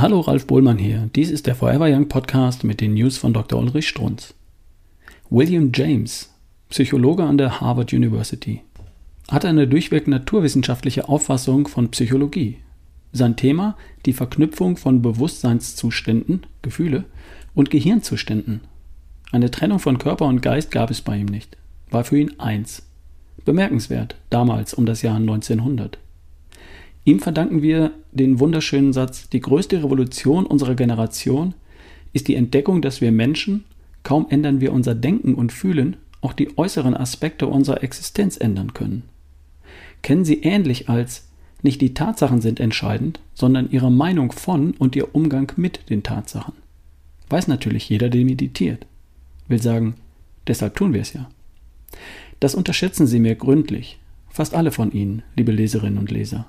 Hallo 0.00 0.20
Ralf 0.20 0.46
Bohlmann 0.46 0.78
hier. 0.78 1.10
Dies 1.14 1.30
ist 1.30 1.46
der 1.46 1.54
Forever 1.54 1.84
Young 1.84 2.08
Podcast 2.08 2.64
mit 2.64 2.80
den 2.80 2.94
News 2.94 3.18
von 3.18 3.34
Dr. 3.34 3.60
Ulrich 3.60 3.86
Strunz. 3.86 4.32
William 5.28 5.72
James, 5.74 6.32
Psychologe 6.70 7.22
an 7.22 7.36
der 7.36 7.60
Harvard 7.60 7.92
University, 7.92 8.62
hat 9.28 9.44
eine 9.44 9.68
durchweg 9.68 10.08
naturwissenschaftliche 10.08 11.10
Auffassung 11.10 11.68
von 11.68 11.90
Psychologie. 11.90 12.56
Sein 13.12 13.36
Thema 13.36 13.76
die 14.06 14.14
Verknüpfung 14.14 14.78
von 14.78 15.02
Bewusstseinszuständen, 15.02 16.46
Gefühle 16.62 17.04
und 17.54 17.68
Gehirnzuständen. 17.68 18.62
Eine 19.32 19.50
Trennung 19.50 19.80
von 19.80 19.98
Körper 19.98 20.24
und 20.24 20.40
Geist 20.40 20.70
gab 20.70 20.90
es 20.90 21.02
bei 21.02 21.18
ihm 21.18 21.26
nicht, 21.26 21.58
war 21.90 22.04
für 22.04 22.16
ihn 22.16 22.40
eins. 22.40 22.86
Bemerkenswert, 23.44 24.16
damals 24.30 24.72
um 24.72 24.86
das 24.86 25.02
Jahr 25.02 25.16
1900. 25.16 25.98
Ihm 27.04 27.18
verdanken 27.18 27.62
wir 27.62 27.92
den 28.12 28.40
wunderschönen 28.40 28.92
Satz, 28.92 29.28
die 29.28 29.40
größte 29.40 29.82
Revolution 29.82 30.44
unserer 30.46 30.74
Generation 30.74 31.54
ist 32.12 32.28
die 32.28 32.34
Entdeckung, 32.34 32.82
dass 32.82 33.00
wir 33.00 33.12
Menschen, 33.12 33.64
kaum 34.02 34.26
ändern 34.28 34.60
wir 34.60 34.72
unser 34.72 34.94
Denken 34.94 35.34
und 35.34 35.52
Fühlen, 35.52 35.96
auch 36.20 36.32
die 36.32 36.58
äußeren 36.58 36.94
Aspekte 36.94 37.46
unserer 37.46 37.82
Existenz 37.82 38.36
ändern 38.36 38.74
können. 38.74 39.04
Kennen 40.02 40.24
Sie 40.24 40.40
ähnlich 40.42 40.88
als 40.88 41.28
nicht 41.62 41.80
die 41.80 41.94
Tatsachen 41.94 42.40
sind 42.40 42.58
entscheidend, 42.58 43.20
sondern 43.34 43.70
Ihre 43.70 43.90
Meinung 43.90 44.32
von 44.32 44.72
und 44.72 44.96
Ihr 44.96 45.14
Umgang 45.14 45.52
mit 45.56 45.88
den 45.90 46.02
Tatsachen. 46.02 46.54
Weiß 47.28 47.48
natürlich 47.48 47.88
jeder, 47.88 48.08
der 48.08 48.24
meditiert. 48.24 48.86
Will 49.48 49.60
sagen, 49.60 49.94
deshalb 50.46 50.74
tun 50.74 50.94
wir 50.94 51.02
es 51.02 51.12
ja. 51.12 51.28
Das 52.40 52.54
unterschätzen 52.54 53.06
Sie 53.06 53.20
mir 53.20 53.34
gründlich, 53.34 53.98
fast 54.28 54.54
alle 54.54 54.72
von 54.72 54.92
Ihnen, 54.92 55.22
liebe 55.36 55.52
Leserinnen 55.52 55.98
und 55.98 56.10
Leser 56.10 56.46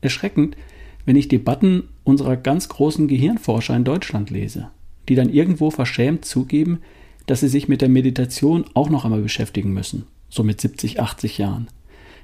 erschreckend, 0.00 0.56
wenn 1.04 1.16
ich 1.16 1.28
Debatten 1.28 1.88
unserer 2.04 2.36
ganz 2.36 2.68
großen 2.68 3.08
Gehirnforscher 3.08 3.74
in 3.76 3.84
Deutschland 3.84 4.30
lese, 4.30 4.70
die 5.08 5.14
dann 5.14 5.30
irgendwo 5.30 5.70
verschämt 5.70 6.24
zugeben, 6.24 6.80
dass 7.26 7.40
sie 7.40 7.48
sich 7.48 7.68
mit 7.68 7.80
der 7.80 7.88
Meditation 7.88 8.64
auch 8.74 8.90
noch 8.90 9.04
einmal 9.04 9.22
beschäftigen 9.22 9.72
müssen, 9.72 10.04
so 10.28 10.42
mit 10.42 10.60
70, 10.60 11.00
80 11.00 11.38
Jahren, 11.38 11.68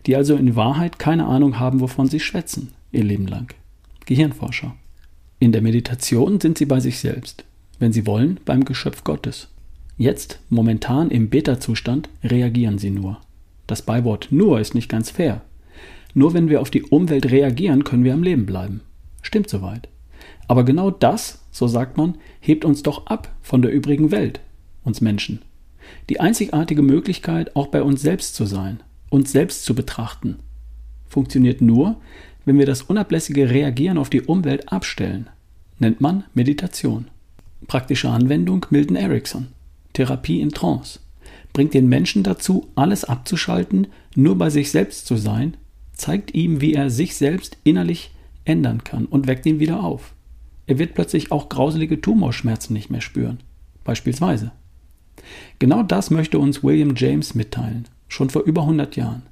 die 0.07 0.17
also 0.17 0.37
in 0.37 0.57
Wahrheit 0.57 0.99
keine 0.99 1.27
Ahnung 1.27 1.59
haben, 1.59 1.81
wovon 1.81 2.09
sie 2.09 2.21
schwätzen, 2.21 2.73
ihr 2.93 3.05
Leben 3.05 3.27
lang. 3.27 3.55
Gehirnforscher. 4.05 4.75
In 5.39 5.53
der 5.53 5.63
Meditation 5.63 6.41
sind 6.41 6.59
sie 6.59 6.67
bei 6.67 6.81
sich 6.81 6.99
selbst, 6.99 7.45
wenn 7.79 7.93
sie 7.93 8.07
wollen, 8.07 8.41
beim 8.45 8.65
Geschöpf 8.65 9.05
Gottes. 9.05 9.49
Jetzt, 9.99 10.41
momentan 10.49 11.11
im 11.11 11.29
Beta-Zustand, 11.29 12.09
reagieren 12.23 12.79
sie 12.79 12.91
nur. 12.91 13.21
Das 13.67 13.83
Beiwort 13.83 14.29
nur 14.31 14.61
ist 14.61 14.75
nicht 14.75 14.89
ganz 14.89 15.11
fair, 15.11 15.43
nur 16.17 16.33
wenn 16.33 16.49
wir 16.49 16.63
auf 16.63 16.71
die 16.71 16.83
Umwelt 16.83 17.31
reagieren, 17.31 17.85
können 17.85 18.03
wir 18.03 18.15
am 18.15 18.23
Leben 18.23 18.47
bleiben. 18.47 18.81
Stimmt 19.21 19.51
soweit. 19.51 19.87
Aber 20.49 20.65
genau 20.65 20.91
das, 20.91 21.45
so 21.51 21.69
sagt 21.69 21.99
man, 21.99 22.17
hebt 22.41 22.65
uns 22.65 22.83
doch 22.83 23.07
ab 23.07 23.31
von 23.43 23.61
der 23.61 23.71
übrigen 23.71 24.11
Welt, 24.11 24.41
uns 24.83 25.03
Menschen. 25.03 25.43
Die 26.09 26.19
einzigartige 26.19 26.81
Möglichkeit, 26.81 27.55
auch 27.55 27.67
bei 27.67 27.83
uns 27.83 28.01
selbst 28.01 28.35
zu 28.35 28.47
sein, 28.47 28.83
uns 29.11 29.31
selbst 29.31 29.67
zu 29.67 29.75
betrachten, 29.75 30.37
funktioniert 31.07 31.61
nur, 31.61 32.01
wenn 32.47 32.59
wir 32.59 32.67
das 32.67 32.81
unablässige 32.81 33.51
Reagieren 33.51 33.99
auf 33.99 34.09
die 34.09 34.23
Umwelt 34.23 34.73
abstellen. 34.73 35.29
Nennt 35.79 36.01
man 36.01 36.25
Meditation. 36.33 37.09
Praktische 37.67 38.09
Anwendung 38.09 38.65
Milton 38.71 38.97
Erickson. 38.97 39.49
Therapie 39.93 40.41
in 40.41 40.49
Trance. 40.49 40.99
Bringt 41.53 41.75
den 41.75 41.89
Menschen 41.89 42.23
dazu, 42.23 42.69
alles 42.75 43.05
abzuschalten, 43.05 43.89
nur 44.15 44.39
bei 44.39 44.49
sich 44.49 44.71
selbst 44.71 45.07
zu 45.07 45.17
sein 45.17 45.59
zeigt 45.97 46.35
ihm, 46.35 46.61
wie 46.61 46.75
er 46.75 46.91
sich 46.91 47.17
selbst 47.17 47.57
innerlich 47.65 48.13
ändern 48.45 48.85
kann 48.85 49.07
und 49.07 49.27
weckt 49.27 49.47
ihn 49.47 49.59
wieder 49.59 49.83
auf. 49.83 50.15
Er 50.67 50.79
wird 50.79 50.95
plötzlich 50.95 51.33
auch 51.33 51.49
grauselige 51.49 52.01
Tumorschmerzen 52.01 52.75
nicht 52.75 52.91
mehr 52.91 53.01
spüren. 53.01 53.39
Beispielsweise. 53.83 54.53
Genau 55.59 55.83
das 55.83 56.11
möchte 56.11 56.39
uns 56.39 56.63
William 56.63 56.95
James 56.97 57.35
mitteilen, 57.35 57.89
schon 58.09 58.31
vor 58.31 58.43
über 58.43 58.63
100 58.63 58.97
Jahren. 58.97 59.23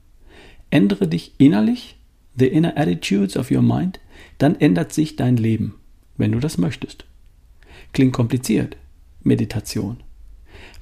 Ändere 0.71 1.07
dich 1.07 1.35
innerlich, 1.39 1.97
the 2.37 2.47
inner 2.47 2.77
attitudes 2.77 3.37
of 3.37 3.51
your 3.51 3.63
mind, 3.63 4.01
dann 4.39 4.59
ändert 4.59 4.93
sich 4.93 5.17
dein 5.17 5.37
Leben, 5.37 5.75
wenn 6.17 6.33
du 6.33 6.41
das 6.41 6.59
möchtest. 6.59 7.05
Klingt 7.93 8.13
kompliziert. 8.13 8.77
Meditation. 9.23 9.99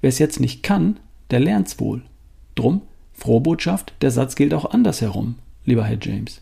Wer 0.00 0.08
es 0.08 0.18
jetzt 0.18 0.40
nicht 0.40 0.62
kann, 0.62 0.98
der 1.30 1.40
lernt's 1.40 1.78
wohl. 1.80 2.02
Drum, 2.54 2.82
Frohbotschaft, 3.12 3.94
der 4.00 4.10
Satz 4.10 4.34
gilt 4.34 4.54
auch 4.54 4.70
andersherum 4.70 5.36
lieber 5.64 5.84
Herr 5.84 5.98
James. 6.00 6.40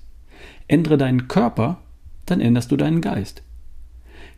Ändere 0.69 0.99
deinen 0.99 1.29
Körper, 1.29 1.81
dann 2.27 2.41
änderst 2.41 2.71
du 2.71 2.77
deinen 2.77 3.01
Geist. 3.01 3.43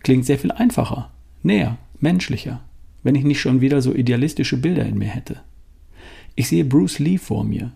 Klingt 0.02 0.24
sehr 0.24 0.38
viel 0.38 0.50
einfacher, 0.50 1.10
näher, 1.42 1.78
menschlicher, 2.00 2.60
wenn 3.02 3.14
ich 3.14 3.24
nicht 3.24 3.40
schon 3.40 3.60
wieder 3.60 3.82
so 3.82 3.94
idealistische 3.94 4.56
Bilder 4.56 4.84
in 4.84 4.98
mir 4.98 5.08
hätte. 5.08 5.40
Ich 6.34 6.48
sehe 6.48 6.64
Bruce 6.64 6.98
Lee 6.98 7.18
vor 7.18 7.44
mir. 7.44 7.72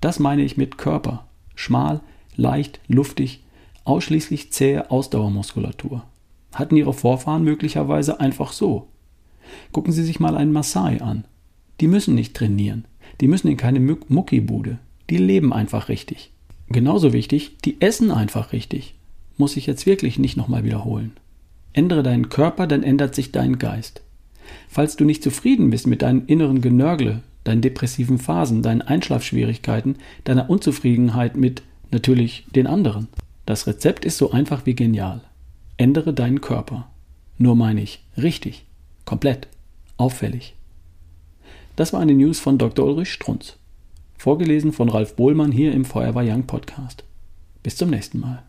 Das 0.00 0.18
meine 0.18 0.42
ich 0.42 0.56
mit 0.56 0.78
Körper. 0.78 1.26
Schmal, 1.54 2.00
leicht, 2.36 2.80
luftig, 2.88 3.44
ausschließlich 3.84 4.52
zähe 4.52 4.90
Ausdauermuskulatur. 4.90 6.04
Hatten 6.52 6.76
ihre 6.76 6.92
Vorfahren 6.92 7.44
möglicherweise 7.44 8.20
einfach 8.20 8.52
so. 8.52 8.88
Gucken 9.72 9.92
Sie 9.92 10.02
sich 10.02 10.20
mal 10.20 10.36
einen 10.36 10.52
Maasai 10.52 11.00
an. 11.00 11.24
Die 11.80 11.88
müssen 11.88 12.14
nicht 12.14 12.34
trainieren. 12.34 12.86
Die 13.20 13.28
müssen 13.28 13.48
in 13.48 13.56
keine 13.56 13.80
Muckibude. 13.80 14.78
Die 15.10 15.18
leben 15.18 15.52
einfach 15.52 15.88
richtig. 15.88 16.31
Genauso 16.72 17.12
wichtig, 17.12 17.58
die 17.64 17.80
essen 17.80 18.10
einfach 18.10 18.52
richtig. 18.52 18.94
Muss 19.36 19.58
ich 19.58 19.66
jetzt 19.66 19.84
wirklich 19.84 20.18
nicht 20.18 20.38
nochmal 20.38 20.64
wiederholen. 20.64 21.12
Ändere 21.74 22.02
deinen 22.02 22.30
Körper, 22.30 22.66
dann 22.66 22.82
ändert 22.82 23.14
sich 23.14 23.30
dein 23.30 23.58
Geist. 23.58 24.02
Falls 24.68 24.96
du 24.96 25.04
nicht 25.04 25.22
zufrieden 25.22 25.70
bist 25.70 25.86
mit 25.86 26.00
deinen 26.00 26.26
inneren 26.26 26.62
Genörgle, 26.62 27.22
deinen 27.44 27.60
depressiven 27.60 28.18
Phasen, 28.18 28.62
deinen 28.62 28.82
Einschlafschwierigkeiten, 28.82 29.96
deiner 30.24 30.48
Unzufriedenheit 30.48 31.36
mit 31.36 31.62
natürlich 31.90 32.46
den 32.54 32.66
anderen. 32.66 33.08
Das 33.44 33.66
Rezept 33.66 34.04
ist 34.04 34.16
so 34.16 34.30
einfach 34.30 34.64
wie 34.64 34.74
genial. 34.74 35.20
Ändere 35.76 36.14
deinen 36.14 36.40
Körper. 36.40 36.88
Nur 37.36 37.54
meine 37.54 37.82
ich 37.82 38.02
richtig, 38.16 38.64
komplett, 39.04 39.48
auffällig. 39.98 40.54
Das 41.76 41.92
war 41.92 42.00
eine 42.00 42.14
News 42.14 42.38
von 42.38 42.56
Dr. 42.56 42.86
Ulrich 42.86 43.12
Strunz. 43.12 43.56
Vorgelesen 44.22 44.72
von 44.72 44.88
Ralf 44.88 45.16
Bohlmann 45.16 45.50
hier 45.50 45.72
im 45.72 45.84
Feuerwehr 45.84 46.22
Young 46.24 46.46
Podcast. 46.46 47.02
Bis 47.64 47.74
zum 47.74 47.90
nächsten 47.90 48.20
Mal. 48.20 48.44